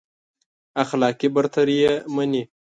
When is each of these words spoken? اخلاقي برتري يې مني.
اخلاقي 0.83 1.27
برتري 1.35 1.75
يې 1.83 1.93
مني. 2.15 2.43